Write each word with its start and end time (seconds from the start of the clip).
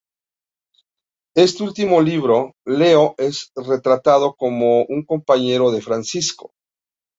En 1.35 1.43
este 1.43 1.61
último 1.61 2.01
libro, 2.01 2.55
Leo 2.65 3.13
es 3.19 3.51
retratado 3.55 4.33
como 4.33 4.83
un 4.85 5.05
compañero 5.05 5.69
de 5.69 5.81
Francisco. 5.83 6.53